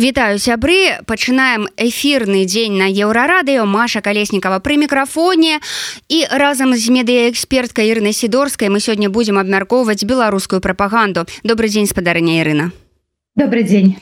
[0.00, 1.04] Вітаю сябры.
[1.04, 3.68] Пачынаем эфірны дзень на еўрарадыё.
[3.68, 5.60] Маша калеснікава пры мікрафоне.
[6.08, 11.28] І разам з медыяэксперткай Ірнай сідорскай мы сёння будзем абмяркоўваць беларускую прапаганду.
[11.44, 12.72] Добрый дзень спадарня Ірына.
[13.36, 14.00] Добрый дзень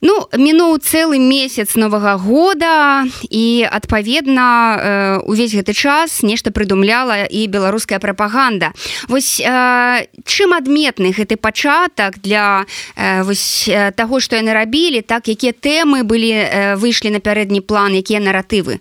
[0.00, 7.46] Ну мінуў цэлы месяц новага года і адпаведна э, увесь гэты час нешта прыдумляла і
[7.48, 8.72] беларуская прапаганда.
[9.08, 12.66] Вось э, чым адметны гэты пачатак для
[12.96, 18.20] э, вось таго што яны рабілі так якія тэмы былі выйшлі на пярэдні план якія
[18.20, 18.80] наратывы?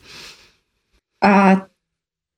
[1.21, 1.65] А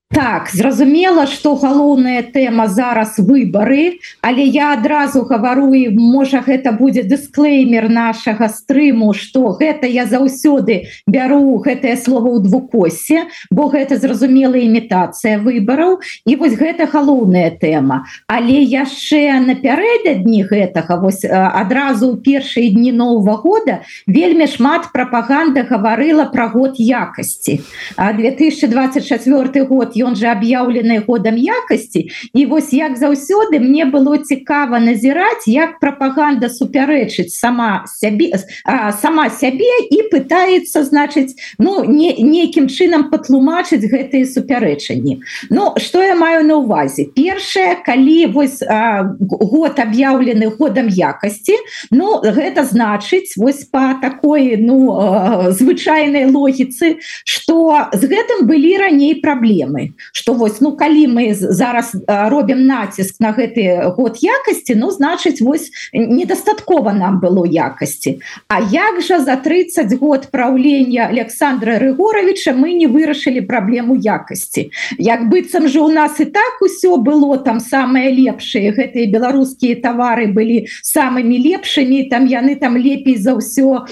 [0.10, 7.04] Так, зразумела, што галоўная тэма зараз выбары, але я адразу гавару і можа гэта будзе
[7.04, 14.64] дысклеймер нашага стрыму, што гэта я заўсёды бяру гэтае слово ў двукосе, бо гэта зразумелая
[14.64, 18.08] імітацыя выбараў і вось гэта галоўная тэма.
[18.32, 26.32] Але яшчэ напярэдадні гэтага вось адразу ў першыя дні нового года вельмі шмат прапаганда гаварыла
[26.32, 27.60] пра год якасці.
[28.00, 34.80] А 2024 год ён жа аб'яўлены годам якасці і вось як заўсёды мне было цікава
[34.80, 38.32] назіраць як прапаганда супярэчыць сама сябе
[38.66, 45.22] а, сама сябе і пытаецца значыць ну не нейкім чынам патлумачыць гэтые супярэчанні.
[45.50, 51.58] Ну что я маю на увазе першае калі вось а, год аб'яўлены годам якасці
[51.92, 59.87] Ну гэта значыць вось по такой ну звычайнай логіцы что з гэтым былі раней праблемы
[60.12, 65.72] что вось ну калі мы зараз робім націск на гэты год якасці ну значыць вось
[65.94, 68.20] недастаткова нам было якасці.
[68.48, 74.72] А як жа за 30 год праўлення Александра рыгоровича мы не вырашылі праблему якасці?
[74.98, 80.28] Як быццам же у нас і так усё было там самые лепшие гэтые беларускія товары
[80.34, 83.86] былі самымі лепшымі там яны там лепей за ўсё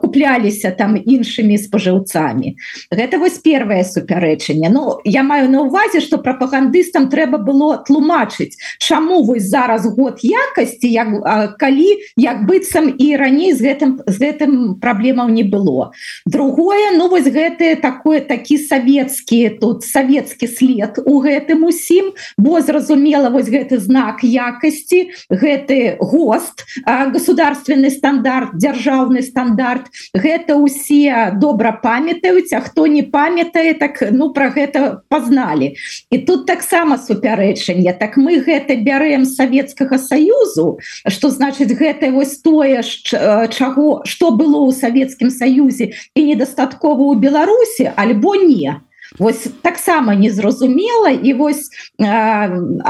[0.00, 2.56] купляліся там іншымі спажыўцамі.
[2.90, 4.68] Гэта вось первое супярэчанне.
[4.70, 10.88] Ну я маю на увазе что прапагандыстам трэба было тлумачыць чаму вы зараз год якасці
[10.88, 15.90] як калі як быццам і раней з гэтым з гэтым праблемаў не было
[16.26, 23.30] другое ну вось гэты такое такі савецкі тут савецкі след у гэтым усім бо зразумела
[23.30, 32.60] вось гэты знак якасці гэты гост государственный стандарт дзяржаўны стандарт гэта усе добра памятаюць А
[32.60, 35.76] хто не памятае так ну про гэта пазнали зналі
[36.10, 40.78] і тут таксама супярэчанне так мы гэта бярэм савецкага саюзу
[41.08, 47.92] что значыць гэта вось тое чаго что было ў савецкім саюзе і недастаткова ў беларусі
[47.96, 48.80] альбо не
[49.18, 52.04] Вось таксама незразумела і вось э,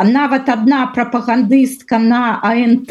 [0.05, 2.91] нават одна прапагандыстка на АНТ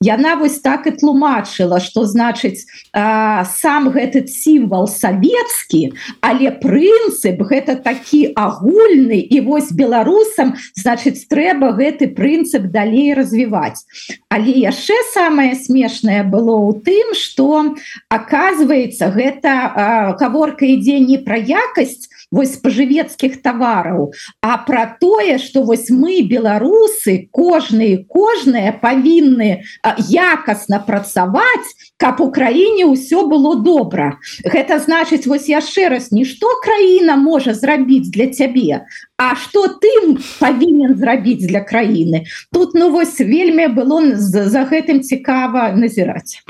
[0.00, 7.80] яна вось так і тлумачыла что значыць э, сам гэты сімвал савецкі але прынцып гэта
[7.80, 13.84] такі агульны і вось беларусам значыць трэба гэты прынцып далей развіваць.
[14.28, 17.76] Але яшчэ самое смешнае было ў тым что
[18.08, 24.12] оказывается гэта э, гаворка ідзе не пра якасць вось спажывецкіх тавараў
[24.42, 29.50] а про тое что вось мы беларусы кожныя кожныя павінны
[30.10, 34.18] якасна працаваць каб у краіне ўсё было добра.
[34.44, 40.98] Гэта значыць вось яшчэ раз нішто краіна можа зрабіць для цябе А что ты павінен
[40.98, 42.26] зрабіць для краіны.
[42.52, 46.42] Тут ну вось вельмі было за гэтым цікава назіраць.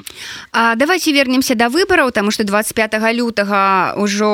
[0.50, 4.32] А давайте вернемся до выбораў тому что 25 лютага ўжо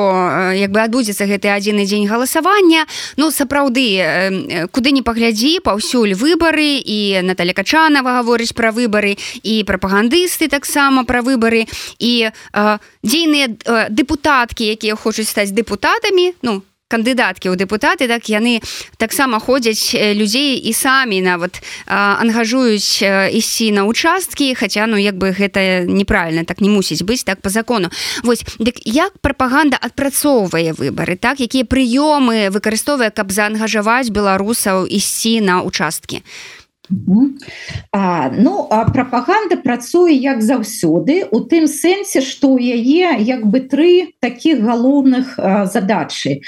[0.55, 2.87] як бы адбудзецца гэты адзіны дзень галасавання.
[3.17, 3.99] Ну сапраўды
[4.71, 11.21] куды не паглядзі паўсюль выбары і Наталья качанова гаворыць пра выбары і прапагандысты таксама пра
[11.21, 11.65] выбары
[11.99, 12.31] і
[13.03, 18.59] дзейныя дэпутаткі якія хочуць стаць дэпутатамі ну кандыдаткі ў дэпутаты так яны
[18.99, 22.99] таксама ходзяць людзей і самі нават ангажуюць
[23.31, 27.49] ісці на участкі хаця ну як бы гэта неправільна так не мусіць быць так по
[27.49, 27.87] закону.
[28.27, 31.39] Вось дык як прапаганда адпрацоўвае выбары так?
[31.39, 36.19] Якія прыёмы выкарыстоўвае каб заангажаваць беларусаў ісці на участкі?
[36.19, 36.60] а
[37.91, 43.61] А, ну а прапаганда працуе як заўсёды у тым сэнсе што ў яе як бы
[43.69, 45.37] тры такіх галоўных
[45.69, 46.41] задачы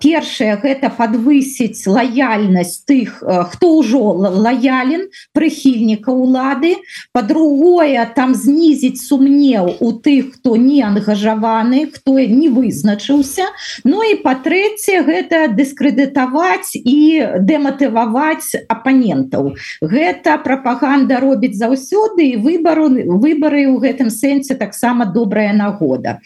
[0.00, 3.20] першае гэта подвысіць лаяльнасць тых
[3.52, 4.00] хто ўжо
[4.40, 6.80] лаялен прыхільніка улады
[7.12, 13.52] по-другое там знізіць сумнеў у тых хто не ангажаваны хто не вызначыўся.
[13.84, 16.98] Ну і па-трэцяе гэта дыскрэдытаваць і
[17.44, 19.52] дэматываваць апанентаў
[19.90, 22.88] гэта прапаганда робіць заўсёды і выбару
[23.20, 26.20] выбары ў гэтым сэнсе таксама добрая нагода.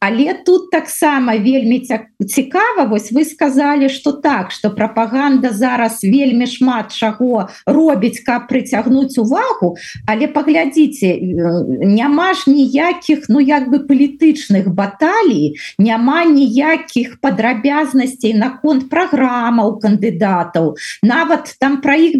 [0.00, 1.82] Але тут таксама вельмі
[2.26, 9.18] цікава вось вы сказали что так что прапаганда зараз вельмі шмат чаго робіць каб прыцягнуць
[9.18, 9.76] увагу
[10.06, 19.78] але паглядзіце няма ж ніякіх ну як бы палітычных баталій няма ніякіх падрабязнасцей наконт праграмаў
[19.80, 20.74] кандыдатаў.
[21.02, 22.18] Нават там про іх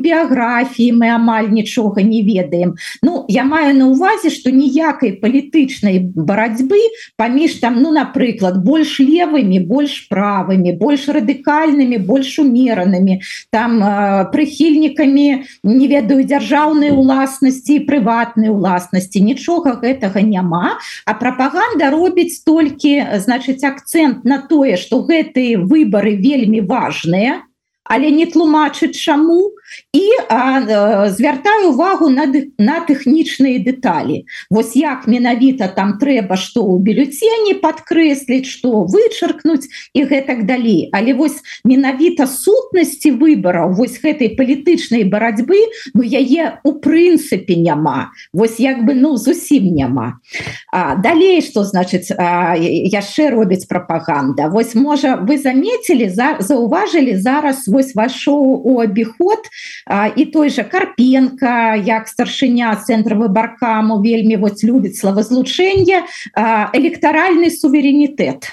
[0.75, 2.75] біяграфіі мы амаль нічога не ведаем.
[3.03, 6.79] Ну я маю на увазе что ніякай палітычнай барацьбы
[7.17, 15.45] паміж там ну напрыклад больш левымі больш правымі больш радыкальнымі больш умеранымі там э, прыхільнікамі
[15.65, 19.21] не ведаю дзяржаўнай уласнасці прыватнай уласнасці.
[19.21, 26.61] Нічога гэтага няма а прапаганда робіць толькі значыць акцент на тое что гэтые выборы вельмі
[26.61, 27.45] важныя
[27.85, 29.53] але не тлумачыць чаму
[29.93, 30.05] і
[31.11, 32.27] звяртаю увагу на
[32.59, 40.05] на тэхнічныя дэталі Вось як менавіта там трэба што ў бюллетені падкрэсліць што вычаркнуць і
[40.05, 40.91] гэтак далей.
[40.93, 45.59] Але вось менавіта сутнасці выбараў вось гэтай палітычнай барацьбы
[45.95, 48.11] ну яе у прынцыпе няма.
[48.33, 50.21] Вось як бы ну зусім няма.
[50.73, 54.49] А, далей что значыць яшчэ робіць прапаганда.
[54.49, 59.41] Вось можа вы заметілі за заўважылі зараз вось вашоў у абіход
[60.17, 66.05] і той же карпенко як старшыня центра выбаркаму вельмі вот любіць славазлучэнне
[66.73, 68.51] электаральны суверэнітэт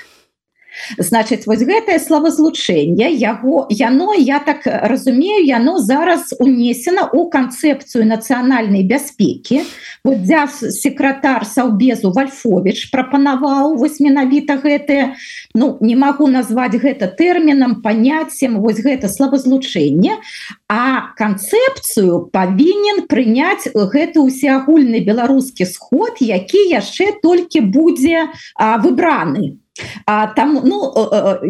[0.97, 8.83] значит вось гэтае славазлучэнне яго яно я так разумею яно зараз унесена у канцэпцыю нацыянальнай
[8.83, 9.63] бяспекі.
[10.03, 15.15] Вот дзя секретар саўбезу вальфович прапанаваў вось менавіта гэтые
[15.53, 20.17] ну не магу назваць гэта тэрмінам паняццем вось гэта славазлучэнне
[20.69, 29.61] а канцэпцыю павінен прыняць гэты усеагульны беларускі сход які яшчэ толькі будзе выбраны
[30.11, 30.91] А там ну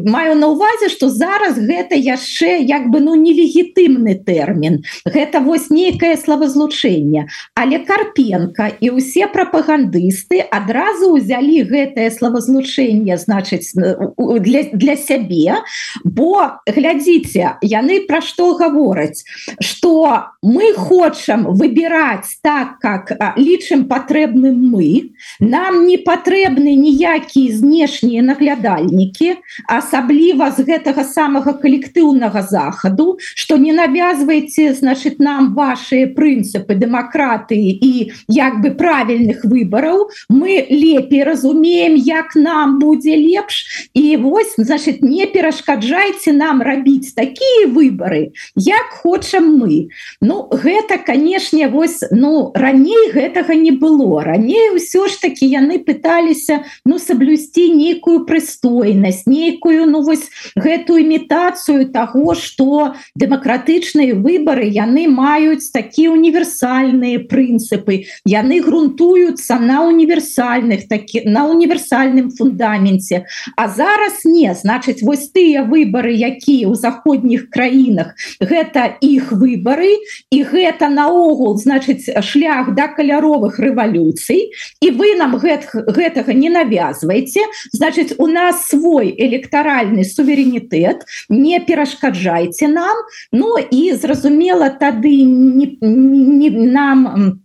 [0.05, 4.83] маю на увазе что зараз гэта яшчэ як бы ну нелегітымны тэрмін.
[5.01, 7.25] Гэта вось нейкае славазлучэнне
[7.57, 15.57] але карпенко і ўсе прапагандысты адразу ўзялі гэтае славазлучэнне значыць для, для сябе.
[16.05, 19.25] Бо глядзіце яны пра што гавораць?
[19.57, 23.09] Что мы хочам выбіраць так как
[23.41, 25.17] лічым патрэбным мы.
[25.41, 29.35] Нам не патрэбны ніякія знешнія наглядальнікі
[29.67, 38.11] асабліва з гэтага самага калектыўнага захаду что не навязваеце значит нам ваши прынцыпы дэмакратыі і
[38.27, 40.09] як бы правільных выбараў.
[40.29, 43.89] Мы лепей разумеем як нам будзе лепш.
[43.93, 49.89] І вось значит не перашкаджайце нам рабіць такія выборы як хочам мы.
[50.21, 54.23] Ну гэта канешне вось ну раней гэтага не было.
[54.23, 61.03] Раней ўсё ж таки яны пыталіся ну саблюсці нейкую нейкую прыстойнасць нейкую ну вось гэтую
[61.03, 68.07] імітацыю того что дэмакратычныя выборы яны маюць такія універсальныя прынцыпы.
[68.23, 73.25] Яны грунтуюцца на універсальных такі на універсальным фундаменце.
[73.57, 79.91] А зараз не значыць вось тыя выборы якія ў заходніх краінах гэта іх выборы
[80.31, 87.43] і гэта наогул значыць шлях да каляровых рэвалюцый і вы нам гэт, гэтага не навязваеце.
[87.71, 93.05] Значит значит у нас свой электаральны суверэнітэт не перашкаджайце нам.
[93.31, 97.41] Ну і зразумела тады не, не нам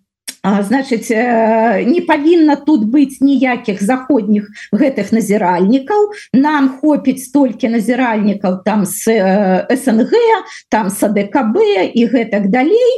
[0.62, 6.12] значыць э, не павінна тут быць ніякіх заходніх гэтых назіральнікаў.
[6.32, 10.12] Нам хопіць столькі назіральнікаў там с э, снг
[10.70, 11.58] там садкб
[11.94, 12.92] і гэтак далей.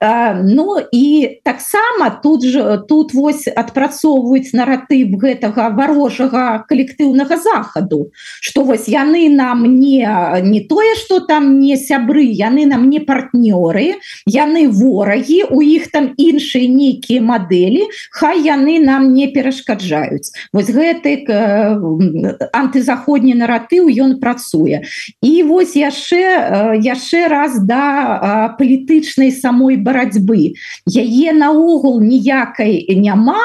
[0.00, 8.88] Ну і таксама тут же тут вось адпрацоўваюць наратыв гэтага варожага калектыўнага захаду что вось
[8.88, 10.06] яны нам не
[10.42, 16.12] не тое что там не сябры яны нам не партнёры яны ворагі у іх там
[16.16, 20.30] іншыя не нейкія мадэлі хай яны нам не перашкаджаюць.
[20.52, 24.86] Вось гэты э, антызаходні наратыў ён працуе.
[25.22, 30.54] І вось яшчэ яшчэ раз да палітычнай самой барацьбы.
[30.86, 33.42] Яе наогул ніякай няма.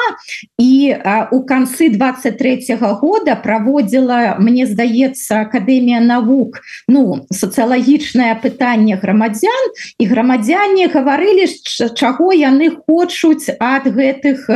[0.58, 0.96] І
[1.32, 9.64] у канцы 23 -го года праводзіла мне здаецца акадэмія навук ну сацыялагічнае пытанне грамадзян.
[9.98, 11.46] І грамадзяне гаварылі
[11.94, 14.48] чаго яны хочуць чуць ад гэтых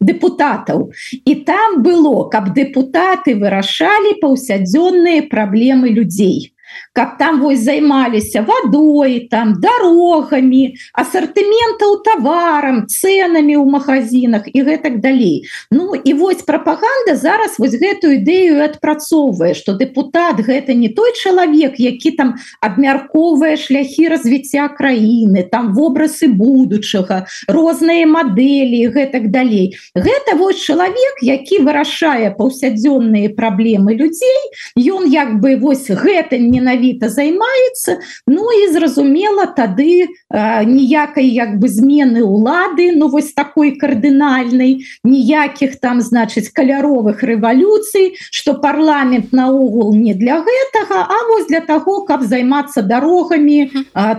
[0.00, 0.92] депутатаў.
[1.24, 6.52] І там было каб депутаты вырашалі паўсядзённыя праблемы людзей
[6.92, 15.48] каб там вось займаліся водой там дорогами ассортиментаў товарам ценами у магазинах і гэтак далей
[15.70, 21.80] Ну і вось пропаганда зараз вось гэтую ідэю адпрацоўвае что депутат гэта не той чалавек
[21.80, 30.60] які там абмярковвае шляхі развіцця краіны там вобразы будучага розныя мадэлі гэтак далей гэта вось
[30.60, 34.40] чалавек які вырашае паўсядзённыя праблемы людзей
[34.76, 36.36] ён як бы вось гэта
[36.82, 44.84] менавіта займаецца Ну і зразумела тады ніякай як бы змены улады Ну вось такой кардынальнай
[45.04, 52.04] ніякіх там значыць каляровых рэвалюцый что парламент наогул не для гэтага а вось для того
[52.04, 53.70] каб займацца дарогамі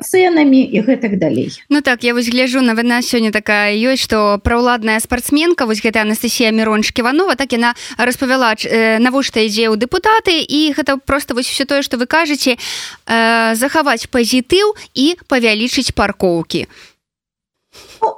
[0.02, 5.00] ценамі і гэтак далей Ну так я вось гляжу навіна сёння такая ёсць что праўладная
[5.00, 10.74] спартсменка вось гэта Анастасія мирончик иванова так яна распавяла э, навошта ідзе ў депутаты і
[10.74, 16.68] гэта просто вось все тое что вы кажаце э, захаваць пазітыў і павялічыць паркоўкі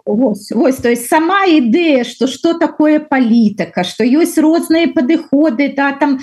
[0.06, 5.98] Вось, вось, то есть сама ідэя что что такое палітыка что ёсць розныя падыходы да
[5.98, 6.20] там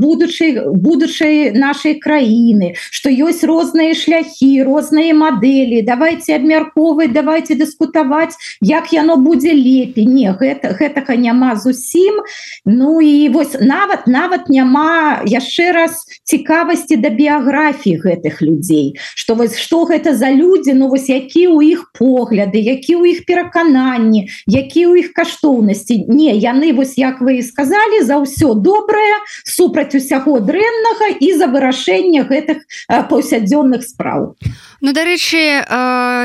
[0.00, 8.92] будучай будучай нашай краіны что ёсць розныя шляхі розныя мадэлі давайте абмярковаць давайте дыскутаваць як
[8.92, 10.06] яно будзе лепей.
[10.06, 12.22] Не гэта гэтага няма зусім
[12.64, 18.98] Ну і вось нават нават няма яшчэ раз цікавасці да біяграфіі гэтых людзей.
[19.14, 23.16] Что вось что гэта за людзі Ну вось які у іх погляд погляды які ў
[23.16, 26.04] іх перакананні які ў іх каштоўнасці.
[26.08, 31.48] Не яны вось як вы і сказали за ўсё добрае супраць усяго дрэннага і за
[31.48, 34.36] вырашэнне гэтых паўсядзённых спраў.
[34.80, 35.64] Ну дарэчы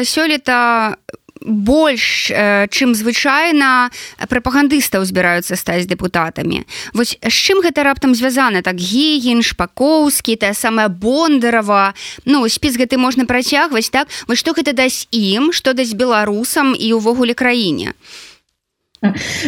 [0.03, 1.00] сёлета
[1.45, 3.89] больш э, чым звычайна
[4.29, 8.62] прапагандыстаў збіраюцца стаць депутатамі вось з чым гэта раптам звязана?
[8.62, 11.93] Так гігін шпакоўскі тая самая бондарова
[12.25, 14.07] ну спіс гэты можна працягваць так?
[14.27, 17.93] Вось што гэта дасць ім што дасць беларусам і ўвогуле краіне?
[17.93, 18.31] а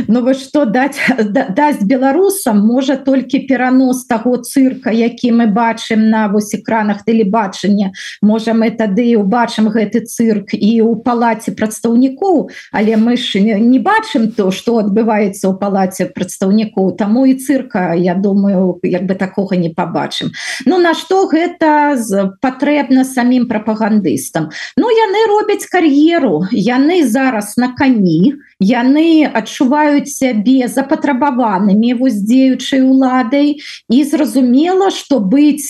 [0.08, 0.98] Ну вы что даць
[1.30, 8.58] дасць беларусам можа толькі перанос таго цырка які мы бачым на вось экранах тэлебачання можа
[8.58, 14.50] мы тады убачым гэты цырк і ў палаце прадстаўнікоў але мы ж не бачым то
[14.50, 20.34] что адбываецца ў палаце прадстаўнікоў таму і цырка Я думаю як бы такога не побачым
[20.66, 22.02] Ну на что гэта
[22.42, 24.50] патрэбна самім прапагандыстам
[24.82, 33.60] Ну яны робяць кар'еру яны зараз на кані яны адчуваюць сябе запатрабаванымі вось дзеючай уладай.
[33.92, 35.70] І зразумела что быць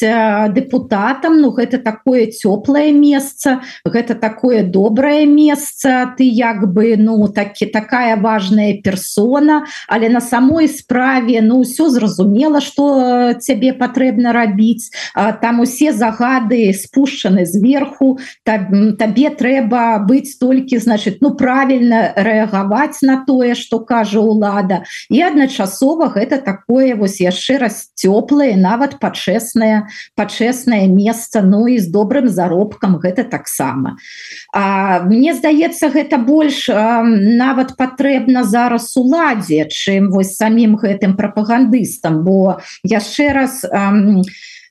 [0.53, 6.13] депутатам Ну гэта такое цёплае месца гэта такое добрае месца.
[6.17, 9.65] Ты як бы ну такі такая важная персона.
[9.87, 14.93] Але на самой справе ну ўсё зразумела что цябе патрэбна рабіць.
[15.41, 18.19] Там усе загады спушчаны зверху.
[18.45, 26.11] Табе трэба быць толькі значит ну правильно рэагаваць на тое что кажа лада і адначасова
[26.11, 29.87] гэта такое вось яшчэ раз цёплае нават пачэснае
[30.19, 33.95] пачэснае месца Ну і з добрым заробкам гэта таксама.
[35.05, 42.59] Мне здаецца гэта больш а, нават патрэбна зараз уладзе чым вось самім гэтым прапагандыстам бо
[42.83, 43.93] яшчэ раз а,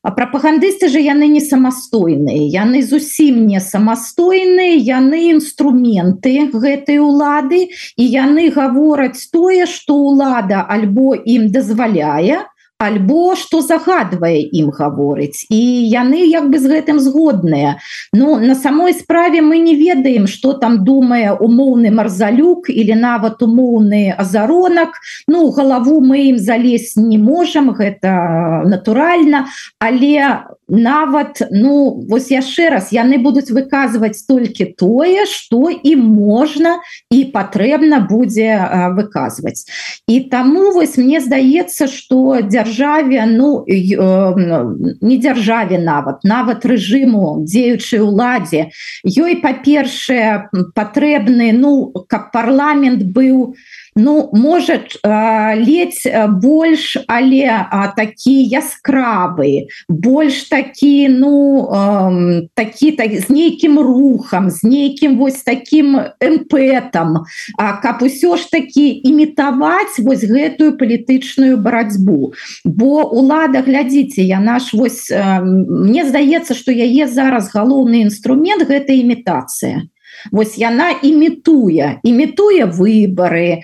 [0.03, 8.05] А прапагандысты же яны не самастойныя яны зусім не самастойныя яны інструменты гэтай улады і
[8.15, 12.43] яны гавораць тое што ўлада альбо ім дазваляе
[12.83, 15.47] альбо что загадвае ім гаворыць.
[15.47, 17.79] І яны як бы з гэтым згодныя.
[18.13, 24.11] Ну на самой справе мы не ведаем что там думае умоўны марзалюк или нават умоўны
[24.19, 24.99] азаронак.
[25.29, 29.47] Ну галаву мы ім залезть не можем гэта натуральна.
[29.79, 36.81] Але нават ну вось яшчэ раз яны будуць выказваць толькі тое что і можна
[37.15, 38.59] і патрэбна будзе
[38.99, 39.71] выказваць.
[40.11, 48.01] І таму вось мне здаецца что дзяржава дзяржаве ну не дзяржаве нават нават рэжыму дзеючай
[48.01, 48.71] уладзе
[49.05, 56.07] ёй па-першае патрэбны ну каб парламент быў не Ну можа ледзь
[56.41, 64.65] больш але а, такі яскравы больш такі ну э, такі так з нейкім рухам з
[64.65, 72.33] нейкім вось таким эмпетам каб усё ж такі імітаваць вось гэтую палітычную барацьбу
[72.65, 78.97] бо лада глядзіце я наш вось э, мне здаецца что яе зараз галоўны інструмент гэта
[78.97, 79.85] імітацыя
[80.31, 83.63] Вось яна імітуе імітуе выборы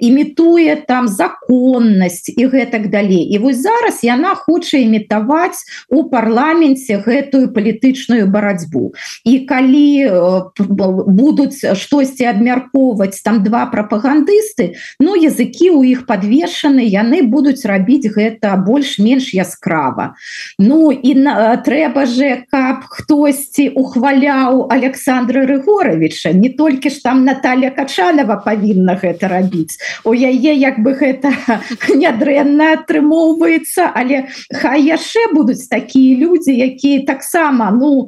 [0.00, 3.32] імітуе там законнасць і гэтак далей.
[3.32, 8.92] І вось зараз яна хоча імітаваць у парламенце гэтую палітычную барацьбу.
[9.24, 10.10] І калі
[10.58, 18.56] будуць штосьці абмяркоўваць там два прапагандысты ну языкі у іх подвешаны яны будуць рабіць гэта
[18.56, 20.14] больш-менш яскрава.
[20.58, 25.46] Ну і на трэба же каб хтосьці ухваляў Александра
[25.86, 29.78] рыгоровича не толькі ж там Наталья качанова павінна гэта рабіць.
[30.04, 31.32] У яе як бы гэта
[31.94, 38.06] нядрэнна атрымоўваецца але хай яшчэ будуць такія людзі якія таксама ну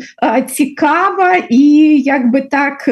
[0.54, 1.62] цікава і
[2.02, 2.84] як бы так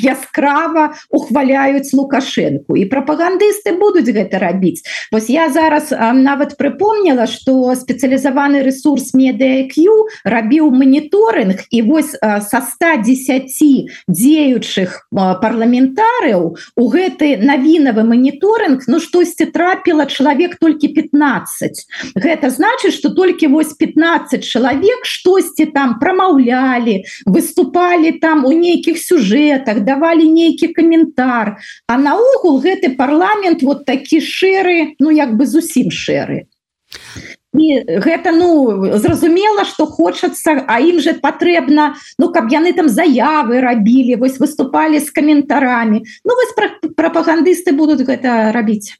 [0.00, 4.82] яскрава ухваляюць лукашенко і прапагандысты будуць гэта рабіць.
[5.12, 9.86] Вось я зараз нават прыпомніла что спецыялізаваны ресурс медыQ
[10.24, 13.50] рабіў моніторинг і вось со 110
[14.08, 23.10] дзеючых парламентарыяў у гэты навінавы моніторинг ну штосьці трапіла чалавек толькі 15 гэта значит что
[23.10, 31.58] толькі вось 15 чалавек штосьці там прамаўлялі выступали там у нейкіх сюжэтах давалі нейкі каментар.
[31.86, 36.46] А наогул гэты парламент вот такі шэры ну як бы зусім шэры
[37.56, 43.60] і гэта ну зразумела что хочацца а ім же патрэбна ну каб яны там заявы
[43.60, 46.04] рабілі вось выступали з каментарамі.
[46.24, 46.54] Ну вось
[46.96, 48.94] прапагандысты будуць гэта рабіць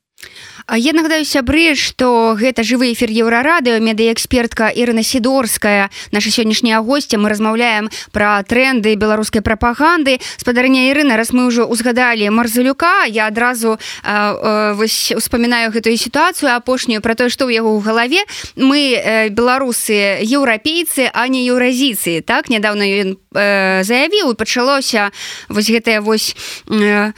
[0.67, 7.31] Я нагадаю сябры што гэта жывы эфир еўрарадыо медыяэкспертка Ірына сідорская наша сённяшняя гостця мы
[7.31, 10.19] размаўляем пра тренды беларускай прапаганды.
[10.37, 17.31] Спадарня Ірына раз мы ўжо узгадалі марзалюка я адразу успамінаю гэтую сітуацыю апошнюю про тое
[17.31, 18.27] што ў яго ў галаве.
[18.59, 23.09] Мы э, беларусы еўрапейцы а не еўразіцыі так нядаўна ён
[23.39, 25.15] э, заявіў і пачалося
[25.47, 26.35] вось гэтая вось
[26.67, 27.15] э,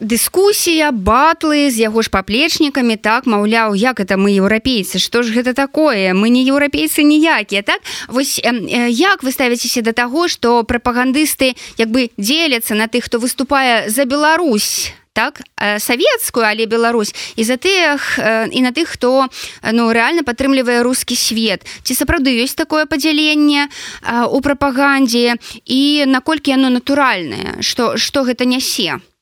[0.00, 5.54] дыскусія батлы з яго ж паплечнікамі так маўляў як это мы еўрапейцы что ж гэта
[5.54, 6.10] такое?
[6.18, 7.78] Мы не еўрапейцы ніякія так?
[8.08, 13.88] Вось як вы ставіцеся да таго что прапагандысты як бы дзеляцца на тых хто выступае
[13.88, 15.46] за Беларусь так?
[15.78, 18.18] Савецкую але Беларусь і за тых
[18.50, 19.30] і на тых хто
[19.62, 21.62] ну реально падтрымлівае рускі свет?
[21.86, 23.70] Ці сапраўды ёсць такое падзяленне
[24.26, 25.38] у прапагандзе?
[25.64, 28.98] І наколькі яно натуральнае что что гэта нясе?
[28.98, 29.13] А,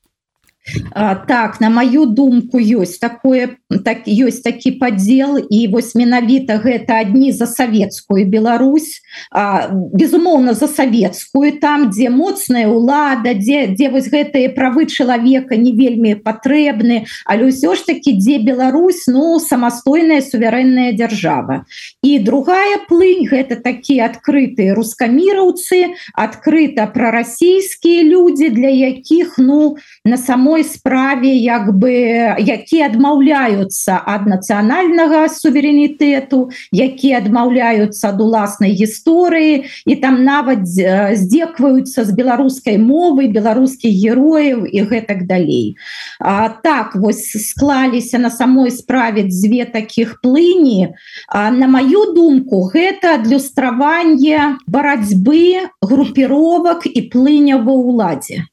[1.27, 7.31] так на маю думку ёсць такое так ёсць такі падзел і вось менавіта гэта адні
[7.31, 14.55] за савецкую Беларусь а, безумоўна за савецкую там дзе моцная ўлада дзе дзе вось гэтыя
[14.55, 21.65] правы чалавека не вельмі патрэбны але ўсё ж таки дзе Беларусь ну самастойная суверэнная дзяржава.
[22.01, 30.52] І другая плынь гэта такія адкрытыя рускаміраўцы адкрыта прарасійскія людзі для якіх ну на самой
[30.53, 31.89] самой справе як бы
[32.37, 42.13] які адмаўляюцца ад нацыянальнага суверэнітэту які адмаўляюцца ад уласнай гісторыі і там нават здзекваюцца з
[42.13, 45.73] беларускай мовы беларускіх герояў і гэтак далей.
[46.19, 50.93] А, так вось склаліся на самой справе дзве таких плыні.
[51.27, 58.52] А, на маю думку гэта адлюстраванне барацьбы групіровак і плыня ва ўладзе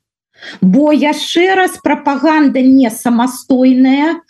[0.60, 4.20] Бо яшчэ раз прапаганда не самастойная,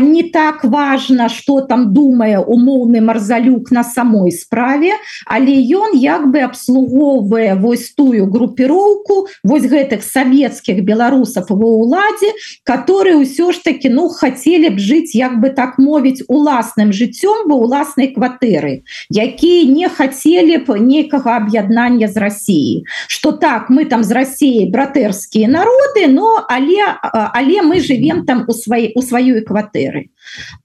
[0.00, 4.92] не так важно, что там думае умоўны марзалюк на самой справе,
[5.26, 13.22] але ён як бы абслугоўвае вось тую групіроўку вось гэтых савецкіх беларусаў ва ўладзе, которые
[13.22, 18.10] ўсё ж таки ну хацелі б жыць як бы так мовіць уласным жыццём ва уласнай
[18.10, 22.84] кватэры, якія не хацелі б нейкага аб'яднання з Росіі.
[23.06, 26.80] Што так мы там з Росіяй братэрскія на народы но але
[27.12, 30.10] але мы живем там у сваей у сваёй кватэры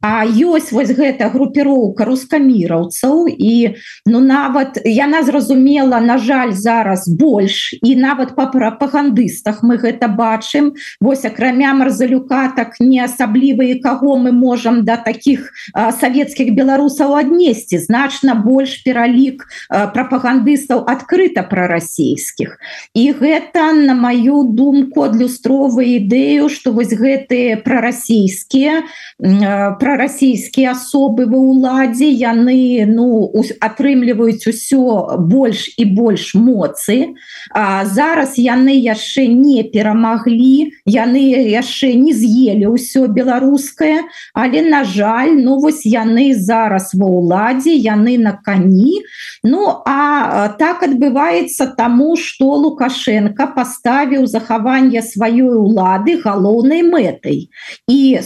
[0.02, 3.74] А ёсць вось гэта групіроўка рускаміраўцаў і
[4.06, 10.76] ну нават яна зразумела на жаль зараз больш і нават па прапагандыстах мы гэта бачым.
[11.02, 17.82] Вось акрамя марзалюка так не асаблівыя каго мы можам да таких савецкіх беларусаў аднесці.
[17.82, 22.60] Значна больш пералік прапагандыстаў адкрыта прарасійскіх
[22.94, 28.85] і гэта на маю думку адлюстровую ідэю что вось гэтые прарасійскія
[29.20, 37.16] прарасійскія асобы ва ўладзе яны ну атрымліваюць усё больш і больш моцы.
[37.52, 45.36] А зараз яны яшчэ не перамаглі яны яшчэ не з'елі ўсё беларускае але на жаль
[45.40, 49.02] ну вось яны зараз ва ўладзе яны на кані.
[49.44, 57.50] Ну а так адбываецца таму что лукашенко паставіў захаванне сваёй улады галоўнай мэтай.
[57.88, 58.20] І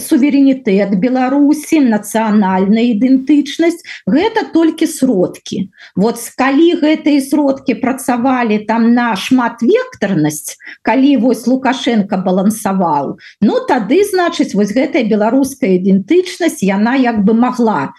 [0.50, 5.70] суверэнітэт беларусі нацыянальная ідэнтычнасць гэта толькі сродкі.
[5.96, 14.02] Вот калі гэтыя сродкі працавалі там на шмат вектарнасць калі вось лукашенко балансаваў ну тады
[14.04, 17.92] значыць вось гэтая беларуская ідэнтычнасць яна як бы могла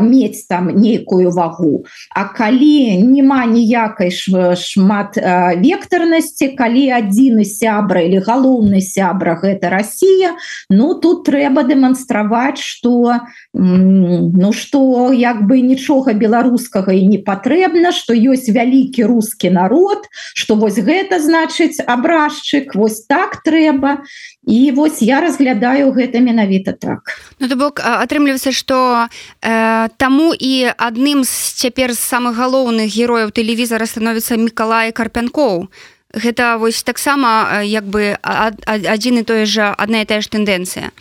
[0.00, 1.84] мець там нейкую вагу.
[2.14, 10.36] А калі няма ніякай шмат вектарнасці калі адзіны сябра или галоўны сябра гэта Россия
[10.70, 11.62] Ну тут трэба
[11.96, 13.20] дэманстраваць что
[13.52, 20.54] ну что як бы нічога беларускага і не патрэбна что ёсць вялікі русский народ что
[20.54, 24.04] вось гэта значыць абразчык вось так трэба.
[24.46, 27.18] І вось я разглядаю гэта менавіта так.
[27.40, 29.08] Ну то бок атрымліваецца что
[29.42, 35.66] э, таму і адным з цяпер з самых галоўных герояў тэлевізара становіцца Миколай карпянкоў.
[36.14, 40.94] Гэта вось таксама як бы адзін і тое же адна і тая ж тэндэнцыя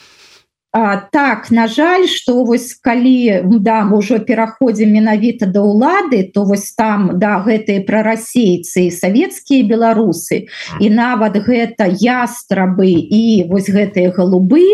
[0.78, 6.76] А, так на жаль что вось калі да ўжо пераходзім менавіта да ўлады то вось
[6.76, 10.52] там да гэтыя прарасейцы савецкія беларусы.
[10.84, 14.68] І нават гэта ястрабы і вось гэтыя галубы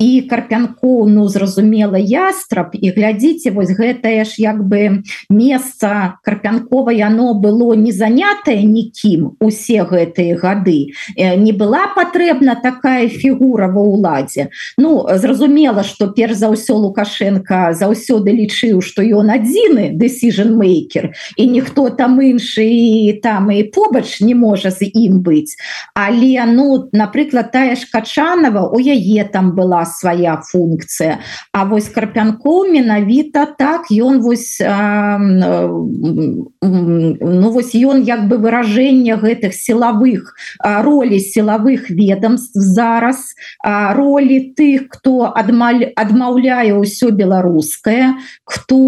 [0.00, 7.34] і карпянку ну зразумела ястраб і глядзіце вось гэтае ж як бы месца карпянкова яно
[7.36, 10.96] было не занятае нікім усе гэтыя гады.
[11.16, 14.48] Не была патрэбна такая фігура ва ўладзе.
[14.80, 21.44] Ну зразумела что перш за ўсё лукашенко заўсёды лічыў что ён адзіны decision мейкер і
[21.44, 25.60] ніхто там іншы і там і побач не можа з ім быць.
[25.92, 31.20] Але ну напрыклад тая ж качанова у яе там была свая функция.
[31.52, 36.50] А вось карпянкоў менавіта так ён вось а, ну
[37.50, 45.90] вось ён як бы выражэнне гэтых сілавых ролі сілавых ведомств зараз ролі тых хто адмаль
[45.96, 48.78] адмаўляе ўсё беларускае хто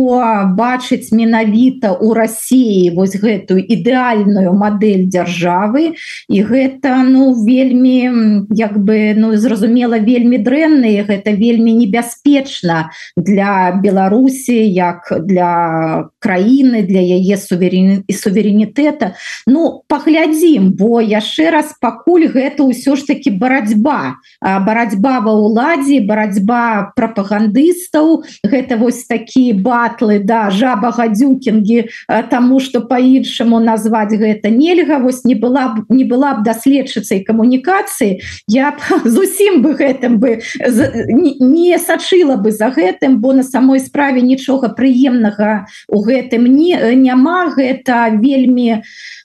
[0.54, 5.94] бачыць менавіта у Росіі вось гэтую ідэальную модель дзяржавы.
[6.28, 13.72] І гэта ну вельмі як бы ну зразумела вельмі дрэнна і гэта вельмі небяспечна для
[13.82, 19.14] Беларусі як для краіны для яе суверен і суверэнітэта.
[19.46, 24.22] Ну паглядзім бо яшчэ раз пакуль гэта ўсё ж таки барацьба.
[24.40, 28.24] Барацьба ва ўладзе барацьба прапагандыстаў.
[28.46, 31.90] Гэта вось такі батлы да жаба гадзюкінгі
[32.30, 34.98] таму что по-іншаму назваць гэта нельга.
[35.02, 38.78] Вось не была б не была б даследчыцай камунікацыі я б
[39.08, 40.40] зусім бы гэтым бы
[40.88, 47.54] не сачыла бы за гэтым бо на самой справе нічога прыемнага у гэтым не няма.
[47.56, 48.82] Гэта вельмі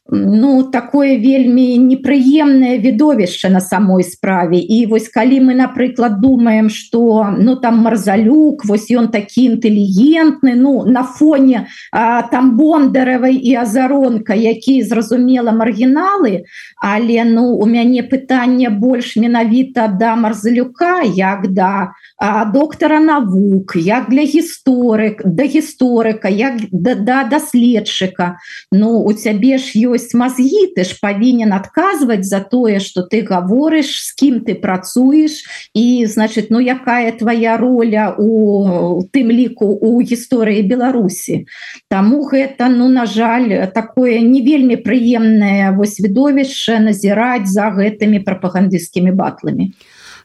[0.09, 4.57] ну такое вельмі непрыемнае відовішча на самой справе.
[4.57, 10.85] І вось калі мы напрыклад думаем что ну там марзалюк вось ён такі інтэлігентны ну
[10.85, 16.43] на фоне а, там бондаравай і азаронка які зразумела маргіналы
[16.81, 24.09] але ну у мяне пытанне больш менавіта да марзалюка як да а, доктара навук як
[24.09, 28.37] для гісторык да гісторыка як да, да даследчыка
[28.71, 33.89] ну у цябе ж ёсць мазгі ты ж павінен адказваць за тое что ты гаворыш
[34.05, 40.61] з кім ты працуеш і значит ну якая твоя роля у тым ліку у гісторыі
[40.63, 41.45] Беларусі
[41.89, 49.11] Таму гэта ну на жаль такое не вельмі прыемнае вось відовішча назіраць за гэтымі прапагандысцкімі
[49.11, 49.73] батламі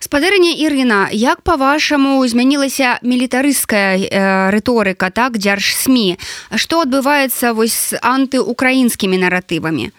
[0.02, 6.18] спадарня Ірына як по-вашаму змянілася мілітарыская э, рыторыка так дзярж сМ
[6.58, 9.94] что адбываецца вось антыукраінскімі наратывамі?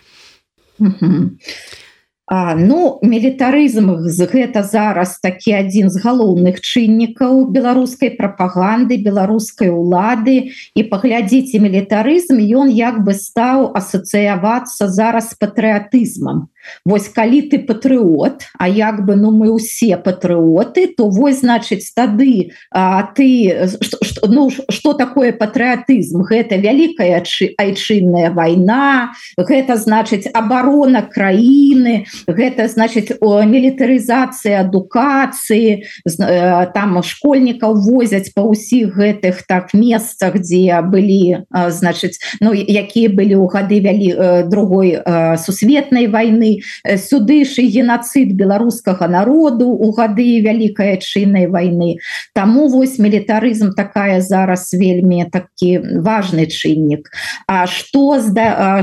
[2.26, 3.96] А, ну мілітарызм
[4.32, 10.52] гэта зараз такі адзін з галоўных чыннікаў беларускай прапаганды беларускай улады.
[10.76, 16.52] І паглядзіце мілітарызм ён як бы стаў асацыявацца зараз патрыятызмам
[16.86, 22.52] Вось калі ты патрыот А як бы ну мы усе патрыоты то вось значыць тады
[22.72, 27.24] а, ты что, ну что такое патрыотызм гэта вялікая
[27.58, 38.48] айчынная вайна гэта значыць абарона краіны гэта значыць мілітарызацыя адукацыі э, там школьнікаў возяць па
[38.48, 45.00] ўсіх гэтых так месцах дзе былі значыць ну якія былі ў гады вялі э, другой
[45.38, 46.53] сусветнай войны
[46.84, 51.98] Э, сюды ж і геноцид беларускага народу у гады вялікай адчыннай войны.
[52.36, 57.10] Таму вось мілітарызм такая зараз вельмі такі важный чыннік.
[57.48, 58.20] А что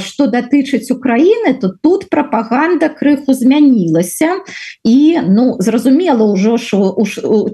[0.00, 4.40] что датычыць Украіны то тут пропаганда крыху змянілася.
[4.85, 6.96] І ну зразумела ўжо що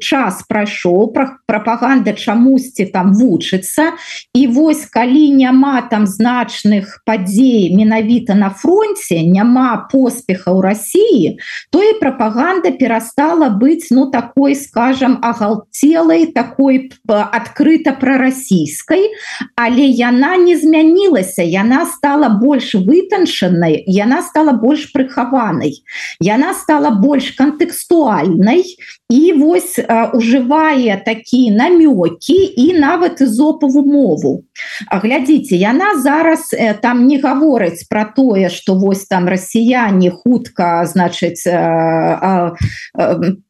[0.01, 3.93] час прайшоў пра пропаганда чамусьці там вучыцца.
[4.35, 11.43] І вось калі няма там значных падзей менавіта на фронте няма по поспеха ў Росіі
[11.75, 19.11] то і прапаганда перастала быць ну такой скажем агалтелай такой адкрыта прарасійскай
[19.59, 25.83] але яна не змянілася яна стала больш вытанчанай яна стала больш прыхаванай
[26.23, 28.63] яна стала больш кантэкстуальнай
[29.09, 29.79] і вось
[30.13, 34.45] ужывае такія намёкі і нават ізопаву мову.
[34.91, 41.47] Глядзіце яна зараз э, там не гаворыць про тое что вось там расіяне хутка значыць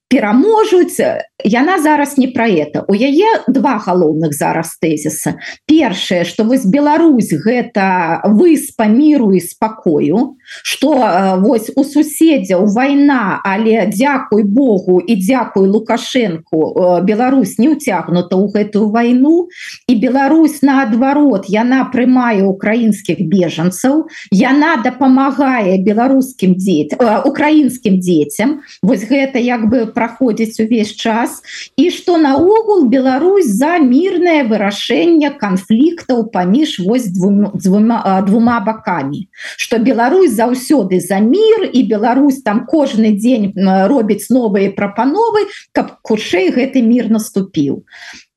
[0.09, 1.01] пераможуць.
[1.45, 2.85] Яна зараз не про это.
[2.89, 10.39] У яе два галоўных зараз тезіса першае что вось Беларусь гэта выспа міру і спакою
[10.65, 10.97] что
[11.43, 18.89] вось у суседзяў вайна але дзякуй Богу і дзякуй лукашенко Беларусь не уцягнута ў гэтую
[18.91, 19.49] вайну.
[19.87, 28.63] І Беларусь наадварот яна прымае украінскіх бежанцаў яна дапамагае беларускім дзецям украінскім дзецям.
[28.83, 31.41] Вось гэта як бы праходзіць увесь час
[31.81, 39.81] і што наогул Беларусь за мірнае вырашэнне канфліктаў паміж вось двум, двума, двума бакамі что
[39.81, 43.53] Беларусь заўсёды за мір і Беларусь там кожны дзень
[43.89, 47.85] робіць новыя прапановы каб хутчэй гэты мір наступіў.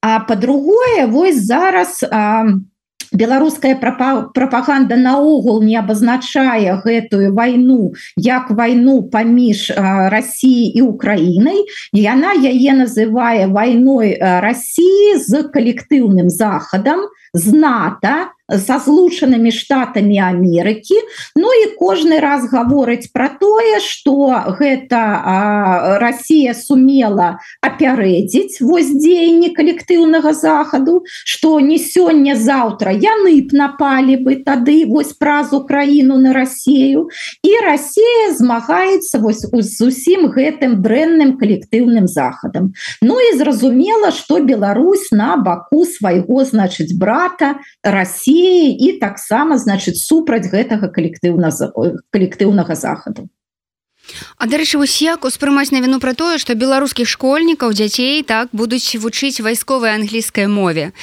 [0.02, 2.45] А по-другое вось зараз а,
[3.13, 12.74] беларуская прапаганда наогул не абазначае гэтую вайну як вайну паміж Росіі і Украінай яна яе
[12.74, 20.98] называе вайной Росіі з калектыўным захадам з НАТО со злучанымі штатамі Амерыкі.
[21.36, 30.34] Ну і кожны раз гаворыць про тое что гэта Россия сумела апярэдзіць вось дзеянні калектыўнага
[30.34, 37.10] захаду что не сёння завтра яны б напалі бы тады вось праз Украіну на Россию
[37.44, 39.46] і Россия змагаецца вось
[39.78, 42.74] зусім гэтым дрэнным калектыўным захадам.
[43.02, 49.99] Ну і зразумела что Беларусь на баку свайго значыць брата России падзеі і таксама значыць
[49.99, 51.52] супраць гэтага калектыўна
[52.12, 53.30] калектыўнага захаду.
[54.38, 58.95] А дарэчы вось як успрымаць на віну пра тое што беларускіх школьнікаў дзяцей так будуць
[58.97, 60.93] вучыць вайсковай англійскай мове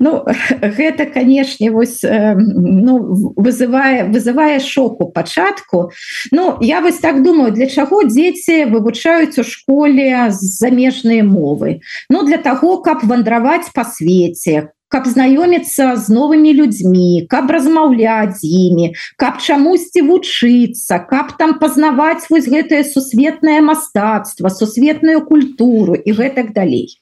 [0.00, 0.24] Ну
[0.78, 2.98] гэта канешне вось ну,
[3.36, 5.92] вызывае вызывае шоку пачатку.
[6.32, 11.80] Ну я вось так думаю для чаго дзеці вывучаюць у школе замежныя мовы?
[12.08, 18.46] Ну для таго каб вандраваць па свеце каб знаёміцца з новымі людзьмі каб размаўляць з
[18.46, 18.86] імі
[19.18, 26.94] каб чамусьці вучыцца каб там пазнаваць вось гэтае сусветнае мастацтва сусветную культуру і гэтак далей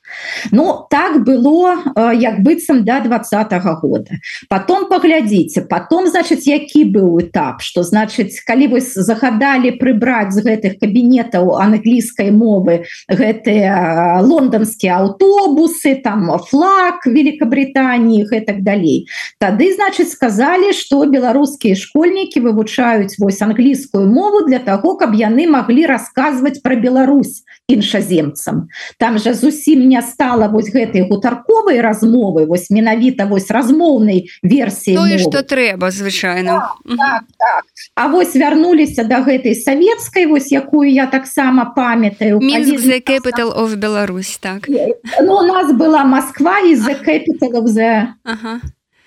[0.51, 4.11] Ну так было як быццам до да двадцатого года.
[4.49, 10.79] Потом паглядзіце потом значыць які быў этап что значыць калі вось загадалі прыбраць з гэтых
[10.81, 20.73] кабінетаў англійскай мовы гэтыя лондонскія аўтобусы там флаг великкабритании Брытаніі гэтак далей Тады значыць сказалі
[20.73, 27.45] что беларускія школьнікі вывучаюць вось англійскую мову для того каб яны могли рассказывать про Беларусь
[27.69, 28.69] іншаземцам.
[28.99, 35.43] Там же зусім не стала вось гэтай гутарковай размовы вось менавіта вось размоўнай версіі что
[35.43, 37.65] трэба звычайно так, так, так.
[37.95, 42.41] А вось вярнуліся да гэтай савецкай вось якую я таксама памятаю.
[42.41, 44.69] Capital of Беларусь так.
[44.69, 48.61] Ну, у нас была Москва из-за capital of the ага.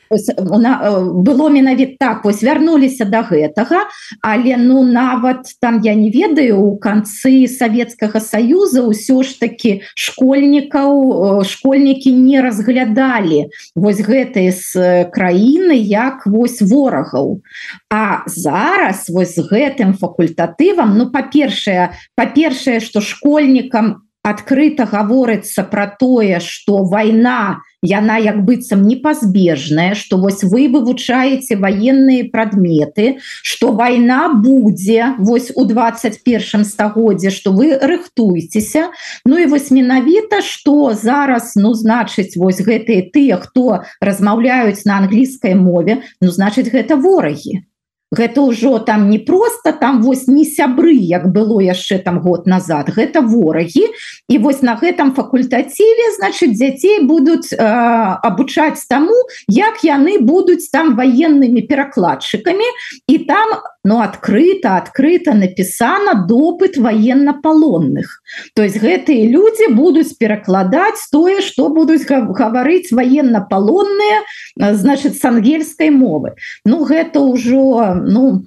[0.10, 3.86] Было менавіт так вось вярнуліся до гэтага
[4.22, 11.44] але ну нават там я не ведаю у канцы Савецкага союза ўсё ж таки школьнікаў
[11.44, 17.42] школьнікі не разглядалі вось гэтые з краіны як вось ворагаў.
[17.90, 26.84] А зараз вось гэтым факультатывам ну па-першае па-першае что школьнікам открыто гаворыцца про тое что
[26.84, 35.52] война яна як быццам непазбежная что вось вы вывучаеце военные прадметы что война будзе вось
[35.54, 38.90] у 21 стагодзе что вы рыхтуецеся
[39.26, 45.54] Ну і вось менавіта что зараз ну значыць вось гэтые тыя хто размаўляюць на англійскай
[45.54, 47.62] мове ну значыць гэта ворагі
[48.12, 52.90] гэта ўжо там не просто там вось не сябры як было яшчэ там год назад.
[52.90, 53.90] Гэта ворагі.
[54.30, 59.16] І вось на гэтым факультаціве значит дзяцей будуць э, абучаць таму
[59.48, 62.66] як яны будуць там военными перакладчыкамі.
[63.08, 68.22] І там но открыто открыто написано допыт военно-палонных
[68.56, 74.26] то есть гэтые люди будуць перакладаць тое что будуць гаварыць военно-палонные
[74.58, 76.34] значит с ангельской мовы.
[76.66, 78.46] Ну гэта ўжо ну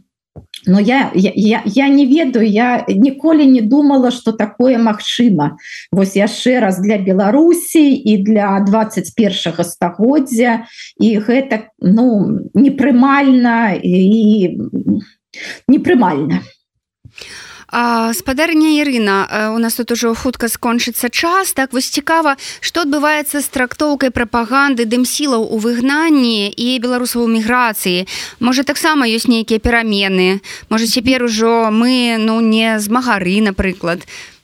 [0.67, 5.57] но я, я я не ведаю я ніколі не думала что такое магчыма
[5.93, 10.67] вось яшчэ раз для Беларусі і для 21 стагоддзя
[11.01, 14.59] і гэта ну непрымальна і
[15.69, 16.43] непрымальна
[18.15, 21.53] спадарня Ірына у нас тут ужо хутка скончыцца час.
[21.53, 28.09] Так вось цікава што адбываецца з трактоўкай прапаганды дымсілаў у выгнанні і беларусаў міграцыі.
[28.41, 30.41] Можа таксама ёсць нейкія перамены.
[30.71, 34.01] Можа цяпер ужо мы ну не змагары напрыклад.
[34.01, 34.38] то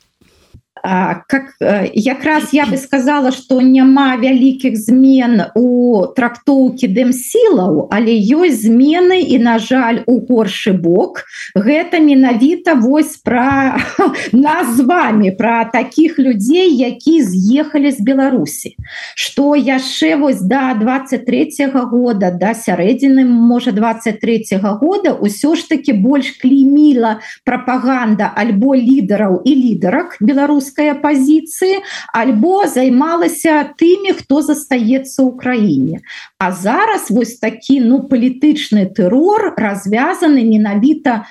[1.27, 1.55] как
[1.93, 9.39] якраз я бы сказала что няма вялікіх змен у трактоўкі дэмсілаў але ёсць змены і
[9.39, 11.23] на жаль у горшы бок.
[11.55, 13.77] Гэта менавіта вось про
[14.33, 18.75] нас з вами про таких людзей які з'ехалі з Беларусі.
[19.15, 25.69] Что яшчэ вось до 23 -го года да сярэдзіны можа 23 -го года ўсё ж
[25.69, 31.81] таки больш клейміла прапаганда альбо лідараў і лідарак беларускай беларускай апозіцыі
[32.13, 35.99] альбо займалася тымі хто застаецца ў краіне.
[36.39, 41.25] А зараз вось такі ну палітычны тэрор развязаны менавіта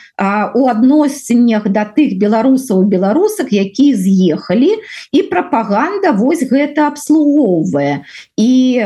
[0.55, 4.81] у адносіннях да тых беларусаў беларусак якія з'ехалі
[5.13, 8.05] і прапаганда вось гэта абслугоўвае.
[8.37, 8.81] І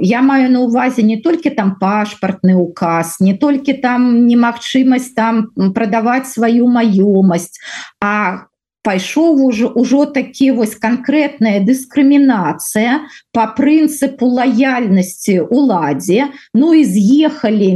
[0.00, 6.30] я маю на увазе не толькі там пашпартны указ не толькі там немагчымасць там прадаваць
[6.30, 7.58] сваю маёмасць
[8.00, 8.46] а
[8.84, 13.00] пайшоў ужо ўжо такі вось канкрэтная дыскрымінацыя
[13.32, 17.70] по прынцыпу лаяльнасці уладзе Ну і з'ехалі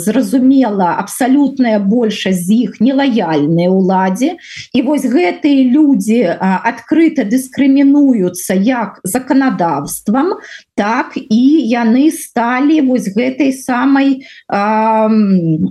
[0.00, 4.36] зразумела абсалютная большасць з іх нелаяльныя уладзе
[4.72, 10.40] і вось гэтыя людзі адкрыта дыскрымінуюцца як заканадаўствам
[10.74, 15.08] так і яны сталі вось гэтай самай э,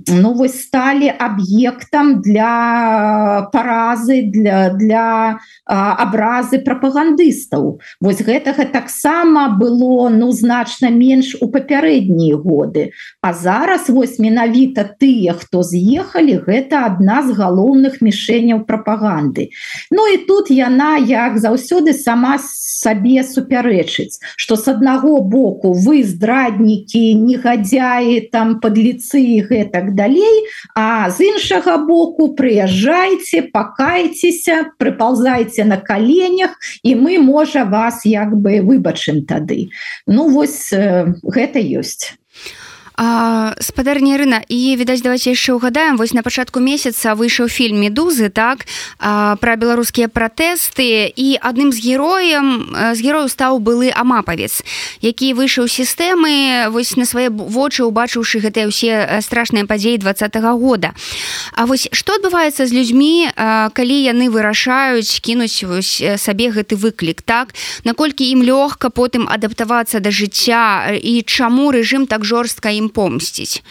[0.08, 7.80] ну вось сталі аб'ектам для паразы для для абразы прапагандыстаў.
[8.00, 12.92] Вось гэтага таксама было ну значна менш у папярэднія годы.
[13.22, 19.52] А зараз вось менавіта тыя хто з'ехалі гэта адна з галоўных мішэняў прапаганды.
[19.92, 26.04] Ну і тут яна як заўсёды сама сабе супярэчыць что с адна аднаго боку вы
[26.04, 36.54] здраднікі негадзяі там падліцы гэтак далей а з іншага боку прыязджайце пакайцеся прыпалзайце на каленях
[36.84, 39.70] і мы можа вас як бы выбачым тады.
[40.08, 42.14] Ну вось э, гэта ёсць
[43.60, 48.66] спадарня рына і відаць давайте яшчэ угадаем вось на пачатку месяца выйшаў фільм медузы так?
[49.00, 51.10] А, пра беларускія пратэсты.
[51.10, 54.64] І адным з героем з герою стаў былы амапавец
[55.02, 60.94] які выйшаў сістэмы вось на свае вочы убачыўшы гэтыя ўсе страшныя падзеі двадцатого года.
[61.54, 67.54] А вось што адбываецца з людзьмі калі яны вырашаюць кінуць вось сабе гэты выклік так?
[67.84, 70.96] Наколькі ім лёгка потым адаптавацца да жыцця?
[70.96, 73.64] І чаму рэжым так жорстка ім ім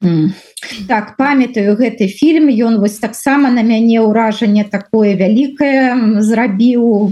[0.00, 0.50] помсціць
[0.88, 7.10] так памятаю гэты фільм ён вось таксама на мяне ўражанне такое вялікае зрабіў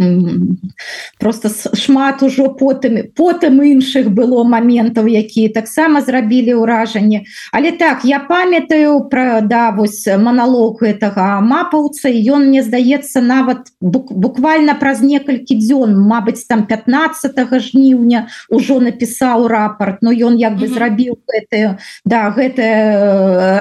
[1.18, 7.24] просто шмат ужо потым потым іншых было моментаў якія таксама зрабілі ўражанне.
[7.52, 14.74] Але так я памятаю про да вось монолог гэтага мапаўца ён мне здаецца нават буквально
[14.74, 17.32] праз некалькі дзён Мабыць там 15
[17.72, 20.74] жніўня ўжо напісаў рапорт но ён як бы mm -hmm.
[20.74, 22.77] зрабіў гэтую да гэтае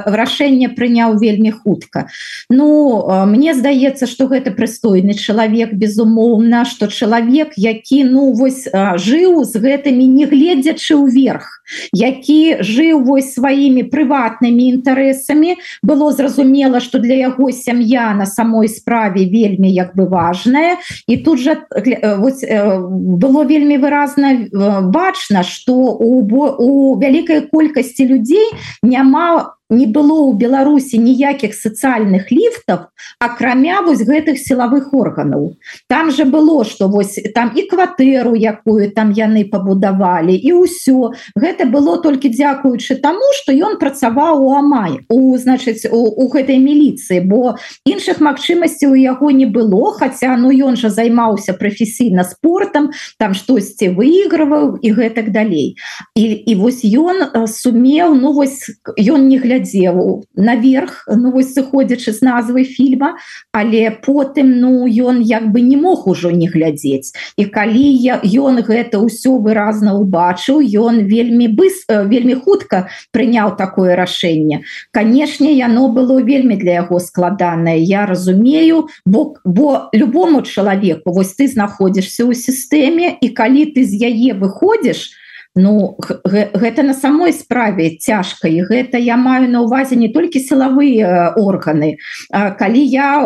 [0.06, 2.08] рашэнне прыняў вельмі хутка.
[2.49, 9.53] Ну мне здаецца что гэта прыстойны чалавек безумоўна что чалавек які ну вось жыў з
[9.58, 15.58] гэтымі не гледзячы ўверх які жыў вось сваімі прыватнымі інтарэсамі.
[15.84, 20.77] Было зразумела что для яго сям'я на самой справе вельмі як бы важная.
[21.08, 24.47] І тут э, вось, э, было вельмі выразна
[24.82, 28.51] бачна что у, у вялікай колькасці людзей
[28.82, 32.88] няма somehow не было ў беларусі ніякіх сацыяльных ліфтов
[33.20, 35.59] акрамя вось гэтых сілавых органаў.
[35.88, 41.11] Там же было что вось там і кватэру якую там яны пабудавалі і ўсё.
[41.36, 46.63] Гэта было толькі дзякуючы таму что ён працаваў у амай у значыць у, у гэтай
[46.63, 52.95] міліцыі бо іншых магчымасцей у яго не было хотя ну ён жа займаўся прафесійна спортом
[53.20, 55.76] там штосьці выигрываў і гэтак далей.
[56.15, 62.14] І, і вось ён сумеў ну вось ён не глядзеў глядзеў наверх ну вось сыходзячы
[62.14, 63.18] з назвы фільма
[63.51, 67.14] але потым ну ён як бы не мог ужо не глядзець.
[67.38, 73.95] І калі я ён гэта ўсё выразна убачыў ён вельмі быс вельмі хутка прыняў такое
[73.95, 74.64] рашэнне.
[74.91, 81.47] Канешне яно было вельмі для яго складанае я разумею бо бо любому чалавеку вось ты
[81.47, 87.98] знаходзішся ў сістэме і калі ты з яе выходзіш то Ну гэта на самой справе
[87.98, 91.98] цяжка і гэта я маю на увазе не толькі сілавыя органы.
[92.32, 93.26] Калі я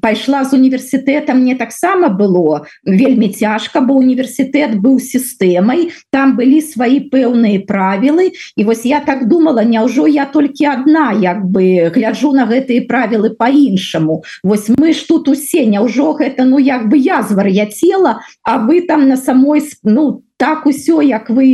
[0.00, 7.04] пайшла з універсітэта мне таксама было вельмі цяжка бо універсітэт быў сістэмай там былі свае
[7.12, 8.32] пэўныя правілы.
[8.56, 13.36] І вось я так думала няўжо я толькі одна як бы гляджу на гэтыя правілы
[13.36, 18.80] по-іншаму Вось мы ж тут усе няўжо гэта ну як бы я звар'яцела а вы
[18.80, 21.46] там на самой ну так усё як вы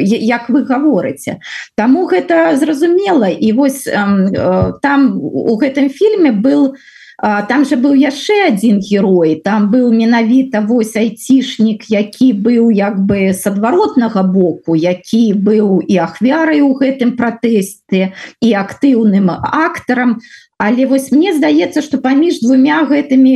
[0.00, 1.42] як вы гаворыце.
[1.76, 3.28] Таму гэта зразумела.
[3.28, 6.74] І вось там у гэтым фільме был
[7.22, 9.42] там же быў яшчэ один герой.
[9.44, 15.98] Там быў менавіта вось айцішнік які быў як бы с адваротнага боку які быў і
[15.98, 20.18] ахвярай у гэтым пратэсце і актыўным актарам
[20.62, 23.34] Але вось мне здаецца что паміж двумя гэтымі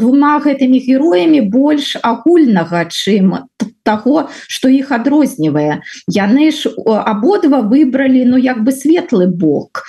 [0.00, 3.44] двума гэтымі героями больш агульнага чым
[3.84, 5.84] того что іх адрознівае.
[6.08, 9.84] Яны ж абодва выбралі ну як бы светлы бок.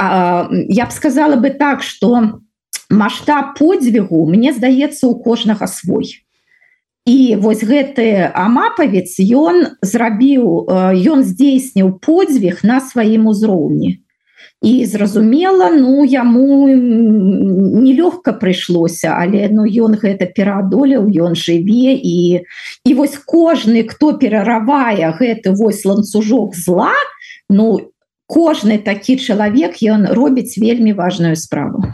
[0.00, 2.40] А, я б сказала бы так что
[2.88, 6.24] масштаб подзвігу мне здаецца у кожнага свой.
[7.04, 10.72] І вось гэты амапавец ён зрабіў
[11.04, 14.00] ён здзейсніў подзвіг на сваім узроўні
[14.62, 22.44] і зразумела ну яму нелёгка прыйшлося але ну ён гэта пераадолеў ён жыве і
[22.84, 26.92] і вось кожны хто пераравае гэты вось ланцужок зла
[27.48, 27.94] ну
[28.26, 31.84] кожны такі чалавек ён робіць вельмі важную справу.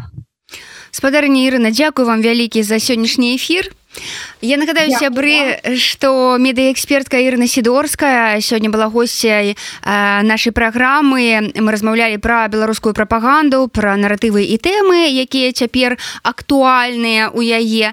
[0.90, 3.70] Спадарня Ірына Дякую вам вялікі за сённяшні эфир
[4.40, 11.52] Я нагадаю сябры што медыяэкспертка Ірна сідорская сёння была госцяй нашай праграмы.
[11.52, 17.92] Мы размаўлялі пра беларускую прапаганду пра наратывы і тэмы якія цяпер актуальныя у яе.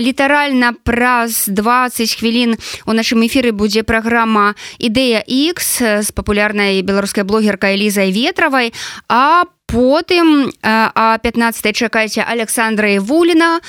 [0.00, 2.56] Літаральна праз 20 хвілін
[2.86, 8.72] у нашым эфіры будзе праграма ідэя X з папулярнай беларускай блогеркай Лізай ветравай
[9.06, 13.60] а по потым а 15 чакайце александра вуліна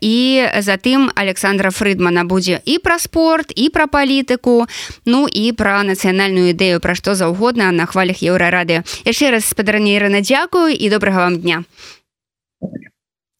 [0.00, 0.16] і
[0.58, 2.24] затым александра фрыдмана.
[2.24, 4.66] Будзе і пра спорт і пра палітыку
[5.04, 10.74] ну і пра нацыянальную ідэю пра што заўгодна на хвалях еўрарады яшчэ раз спадарнейрана дзякую
[10.74, 11.64] і добрага вам дня.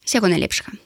[0.04, 0.82] Всего найлепшага